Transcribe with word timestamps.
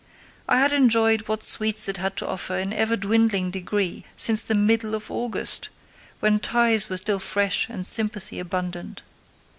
I 0.47 0.57
had 0.57 0.73
enjoyed 0.73 1.27
what 1.27 1.43
sweets 1.43 1.87
it 1.87 1.97
had 1.97 2.17
to 2.17 2.27
offer 2.27 2.57
in 2.57 2.73
ever 2.73 2.97
dwindling 2.97 3.51
degree 3.51 4.03
since 4.17 4.43
the 4.43 4.55
middle 4.55 4.95
of 4.95 5.11
August, 5.11 5.69
when 6.21 6.39
ties 6.39 6.89
were 6.89 6.97
still 6.97 7.19
fresh 7.19 7.69
and 7.69 7.85
sympathy 7.85 8.39
abundant. 8.39 9.03